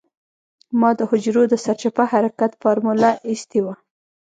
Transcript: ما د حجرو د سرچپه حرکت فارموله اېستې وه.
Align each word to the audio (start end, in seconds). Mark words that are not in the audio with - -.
ما 0.79 0.89
د 0.99 1.01
حجرو 1.09 1.43
د 1.49 1.53
سرچپه 1.65 2.03
حرکت 2.11 2.51
فارموله 2.61 3.11
اېستې 3.29 3.59
وه. 3.65 3.75